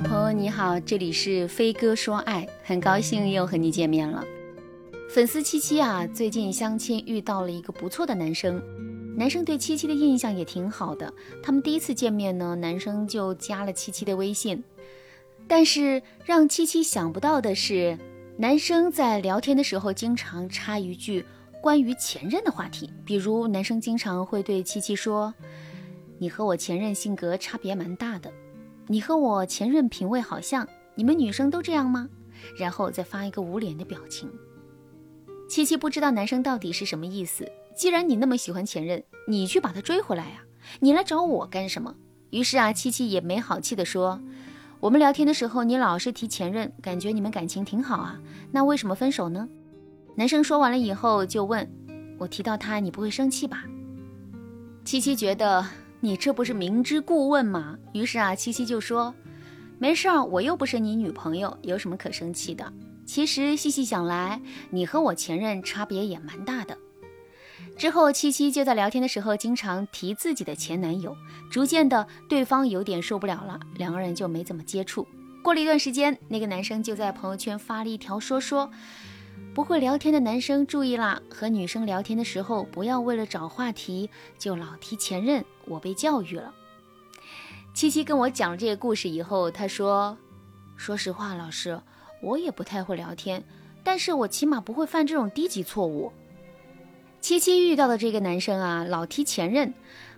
[0.00, 4.24] 朋友你好，这里是飞哥说爱，很高兴又和你见面了。
[5.10, 8.62] 粉丝七七啊，最近相亲遇到了一个不错的男生，
[9.16, 11.12] 男生对七七的印象也挺好的。
[11.42, 14.62] 他们第一次见面呢，男生就加了七七的微信。
[15.48, 17.98] 但是让七七想不到的是，
[18.36, 21.24] 男生在聊天的时候经常插一句
[21.60, 25.34] 关于前任的话题，比如男生经常会对七七说
[26.18, 28.30] ：“你和我前任性格差别蛮大的。”
[28.90, 32.08] 你和我前任品味好像，你们女生都这样吗？
[32.58, 34.30] 然后再发一个捂脸的表情。
[35.48, 37.50] 七七不知道男生到底是什么意思。
[37.76, 40.42] 既然你那么喜欢前任，你去把他追回来呀，
[40.80, 41.94] 你来找我干什么？
[42.30, 44.20] 于是啊，七七也没好气地说
[44.80, 48.20] ：“我们聊天的时候，你老是提前任，感觉你们感情挺好啊，
[48.50, 49.48] 那为什么分手呢？”
[50.16, 51.70] 男生说完了以后就问
[52.18, 53.64] ：“我提到他，你不会生气吧？”
[54.84, 55.66] 七七觉得。
[56.00, 57.76] 你这不是明知故问吗？
[57.92, 59.12] 于是啊，七七就说
[59.78, 62.72] ：“没事儿，我又不是你女朋友，有什么可生气的？
[63.04, 66.78] 其实细细想来，你和我前任差别也蛮大的。”
[67.76, 71.16] 之后，七七就在聊天的时候经常提自己的前男友，
[71.50, 75.06] 逐渐的，对方有点受不了了，两个人就没怎么接触。
[75.42, 78.70] 过了一段时间，那个男生就在朋友圈发了一条说说。
[79.54, 84.08] 不会聊天的男生注意啦，和女生聊天的时候不要为了找话题
[84.38, 85.44] 就老提前任。
[85.68, 86.54] 我被教育了。
[87.74, 90.16] 七七跟我讲了这个故事以后，他说
[90.76, 91.80] ：“说实话，老师，
[92.20, 93.44] 我也不太会聊天，
[93.84, 96.12] 但是我起码不会犯这种低级错误。”
[97.20, 99.74] 七七遇到的这个男生啊，老提前任，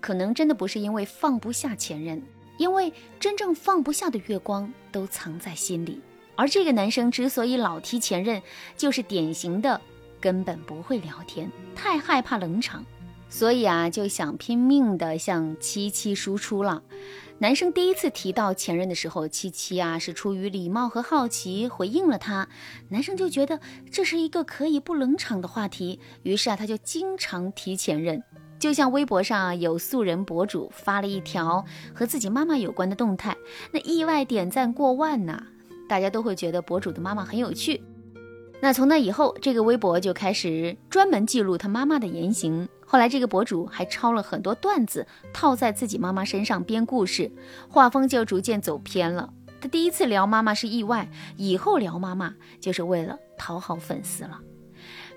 [0.00, 2.22] 可能真的不是因为放不下前任，
[2.58, 6.00] 因为真正放不下的月光都藏在心里。
[6.36, 8.42] 而这个男生之所以老提前任，
[8.76, 9.80] 就是典型的
[10.20, 12.84] 根本不会聊天，太害怕冷场，
[13.32, 16.82] 所以啊就想拼命的向七七输出了。
[17.38, 22.46] 男生第一次提到前任的时候，七七啊是出于礼貌和好奇回应了他。
[22.90, 23.58] 男生就觉得
[23.90, 28.22] 这是一个可以不冷场的话题，于是啊他就经常提前任。
[28.58, 31.64] 就像微博上有素人博主发了一条
[31.94, 33.34] 和自己妈妈有关的动态，
[33.72, 35.42] 那意外点赞过万呐。
[35.88, 37.82] 大家都会觉得博主的妈妈很有趣，
[38.64, 42.68] 那从那以后，这个微博就开始专门记录他妈妈的言行。
[42.86, 47.28] 后来，这个博主还抄了很多段子套在自己妈妈身上编故事，
[47.68, 49.28] 画风就逐渐走偏了。
[49.60, 54.38] 他第一次聊妈妈是意外，以后聊妈妈就是为了讨好粉丝了。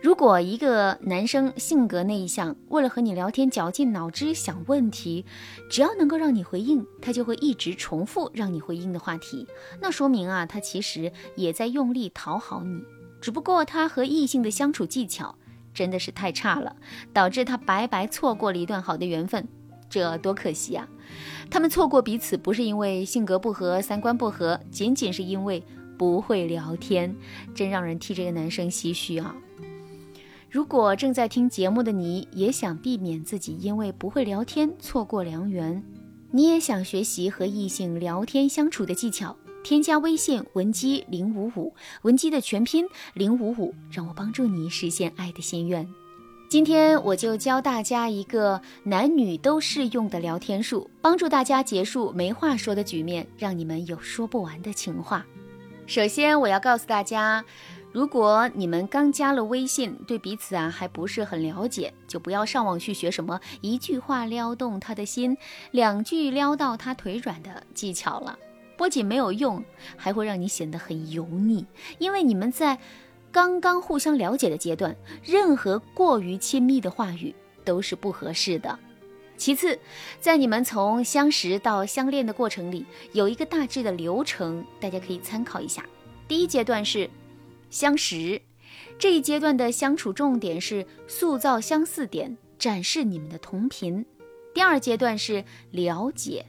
[0.02, 5.24] 如果一个男生性格内向，为了和你聊天绞尽脑汁想问题，
[5.70, 9.48] 只要能够让你回应，他就会一直重复让你回应的话题，
[9.80, 12.84] 那说明啊，他其实也在用力讨好你，
[13.26, 15.34] 只不过他和异性的相处技巧
[15.74, 16.76] 真的是太差了，
[17.12, 19.48] 导致他白白错过了一段好的缘分，
[19.90, 20.88] 这多可惜啊！
[21.50, 25.64] 他们错过彼此不是因为性格不合、三观不合，仅仅是因为
[25.98, 27.16] 不会聊天，
[27.56, 29.36] 真让人替这个男生唏嘘啊！
[30.52, 35.84] 如果正在听节目的你也想避免自己因为不会聊天错过良缘，
[36.30, 39.36] 你也想学习和异性聊天相处的技巧，
[39.66, 45.92] 添加微信文姬零五五，文姬的全拼零五五，让我帮助你实现爱的心愿。
[46.48, 55.26] 今天我就教大家一个男女都适用的聊天术，帮助大家结束没话说的局面，让你们有说不完的情话。
[55.88, 57.44] 首先，我要告诉大家。
[57.92, 65.36] 如果你们刚加了微信，对彼此啊还不是很了解，就不要上网去学什么一句话撩动他的心，
[65.72, 68.38] 两句撩到他腿软的技巧了。
[68.78, 69.64] 不仅没有用，
[69.96, 71.66] 还会让你显得很油腻。
[71.98, 72.80] 因为你们在
[73.32, 77.34] 刚刚互相了解的阶段，任何过于亲密的话语
[77.64, 78.80] 都是不合适的。
[79.38, 79.78] 其次，
[80.20, 85.86] 在你们从相识到相恋的过程里，有一个大致的流程，大家可以参考一下。
[86.28, 87.10] 第一阶段是。
[87.72, 88.42] 相识
[88.98, 94.06] 这一阶段的相处重点是塑造相似点，展示你们的同频。
[94.56, 96.46] 第二阶段是了解，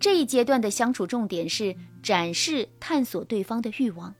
[0.00, 4.14] 这一阶段的相处重点是展示探索对方的欲望，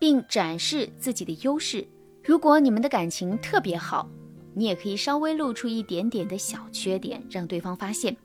[0.00, 1.86] 并展示自己的优势。
[2.24, 4.10] 如果你们的感情特别好，
[4.54, 8.16] 你也可以稍微露出一点点的小缺点，让对方发现。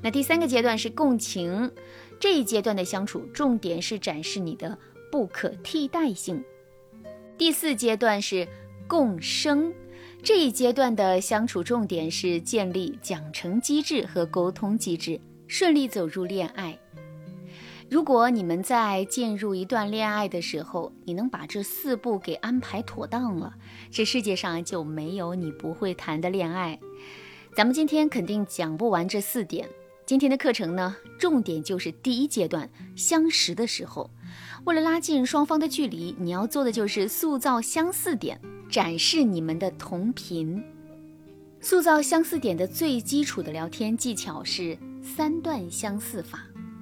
[0.00, 1.70] 那第三个阶段是共情，
[2.18, 4.76] 这一阶段的相处重点是展示你的
[5.12, 6.42] 不可替代性。
[7.38, 8.48] 第四阶段是
[8.88, 9.72] 共生，
[10.24, 16.78] 这一阶段的相处重点是建立奖惩机制和沟通机制，顺利走入恋爱。
[17.90, 23.52] 如果你们在进入一段恋爱的时候，你能把这四步给安排妥当了，
[23.90, 26.78] 这世界上就没有你不会谈的恋爱。
[27.56, 29.68] 咱们今天肯定讲不完这四点，
[30.06, 34.08] 今天的课程呢，重点就是第一阶段相识的时候，
[34.64, 38.40] 为了拉近双方的距离，你要做的就是塑造相似点，
[38.72, 40.64] 展示你们的同频。
[41.60, 46.40] 塑造相似点的最基础的聊天技巧是三段相似法。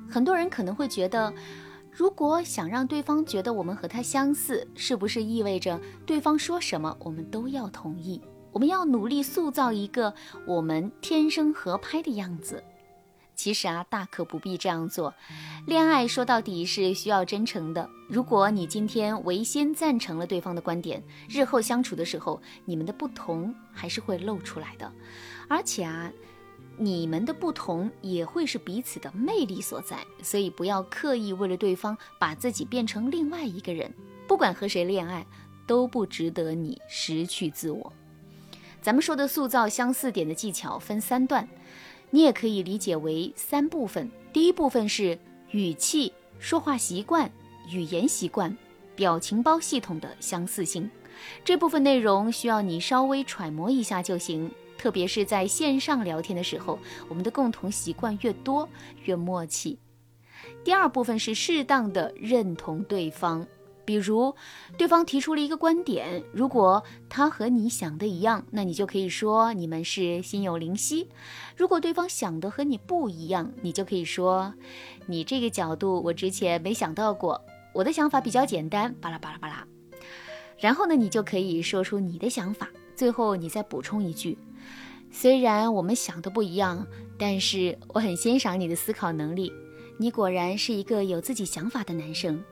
[0.09, 1.35] 很多人可能会觉得，
[1.91, 8.21] 如果想让对方觉得我们和他相似，是不是意味着对方说什么我们都要同意？
[8.53, 10.15] 我们要努力塑造一个
[10.47, 12.63] 我们天生合拍的样子。
[13.41, 15.15] 其实啊，大可不必这样做。
[15.67, 17.89] 恋爱说到底是需要真诚的。
[18.07, 24.93] 如果你今天唯先赞成了对方的观点，日后相处的时候，你们的不同还是会露出来的。
[25.49, 26.13] 而且啊，
[26.77, 29.97] 你们的不同也会是彼此的魅力所在。
[30.23, 33.91] 所以不要刻意为了对方把自己变成另外一个人。
[34.29, 35.27] 不管和谁恋爱，
[35.67, 37.91] 都不值得你失去自我。
[38.83, 41.49] 咱们说的塑造相似点的技巧分三段。
[42.11, 44.11] 你也可以理解为三部分。
[44.33, 45.19] 第一部分是
[45.51, 47.31] 语气、说话习惯、
[47.71, 48.57] 语言习惯、
[48.95, 50.91] 表情包系统的相似性。
[51.45, 54.51] 这部分内容需要你稍微揣摩一下就行。
[54.79, 58.67] 特别是在线上聊天的时候，我们的共同习惯越多，
[59.05, 59.79] 越默契。
[60.65, 63.47] 第二部分是适当的认同对方。
[63.85, 64.35] 比如，
[64.77, 71.07] 对方提出了一个观点，如果他和你想的一样，那你就可以说你们是心有灵犀；
[71.57, 74.55] 如果对方想的和你不一样，你就可以说
[75.07, 77.41] 你这个角度我之前没想到过，
[77.75, 79.67] 我的想法比较简单，巴拉巴拉巴拉。
[80.59, 84.39] 然后呢，你就可以说出你的想法，最后你再补充一句：
[85.11, 86.87] 虽然我们想的不一样，
[87.19, 89.53] 但是我很欣赏你的思考能力，
[89.99, 92.45] 你果然是一个有自己想法的男生。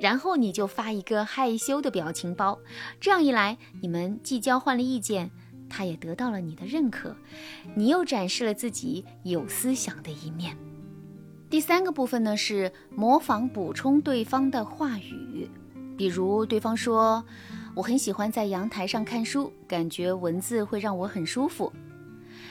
[0.00, 2.58] 然后你就发一个害羞的表情包，
[2.98, 5.30] 这样一来，你们既交换了意见，
[5.68, 7.14] 他也得到了你的认可，
[7.74, 10.56] 你又展示了自己有思想的一面。
[11.50, 15.46] 第三个部分呢是模仿补充对方的话语，
[15.98, 17.22] 比如对方说
[17.76, 21.70] ：“我很喜欢在阳台上看书，感觉文字会让我很舒服。”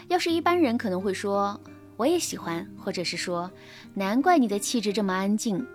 [0.08, 1.60] 要是一般人可能会说
[1.98, 3.50] ：“我也喜欢”，或者是说
[3.96, 5.66] ：“难怪你的气质这么安静。”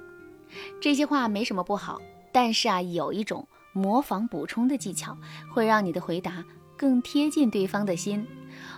[0.80, 2.00] 这些话没什么不好，
[2.32, 5.16] 但是啊，有一种模仿补充的技巧，
[5.52, 6.44] 会让你的回答
[6.76, 8.26] 更贴近对方的心。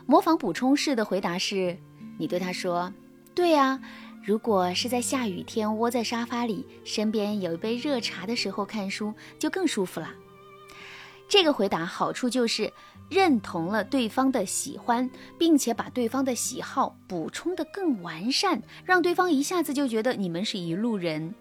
[0.07, 1.77] 模仿补充式的回答是：
[2.19, 2.93] 你对他说
[3.35, 3.81] ：“对呀，
[4.25, 10.11] 如果是在下雨天窝在沙发里，身边有一杯热茶的时候看书，就更舒服了。”
[11.29, 12.73] 这个回答好处就是
[13.11, 21.35] 认同了对方的喜欢，并且把对方的喜好补充得更完善，让对方一下子就觉得你们是一路人。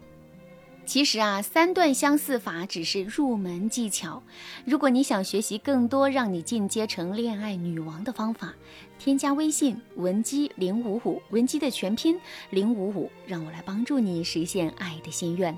[0.86, 4.22] 其实啊，三段相似法只是入门技巧。
[4.66, 8.54] 如果你想学习更多让你进阶成恋爱女王的方法，
[9.00, 12.20] 添加微信文姬零五五，文姬的全拼
[12.52, 15.58] 零五五，让我来帮助你实现爱的心愿。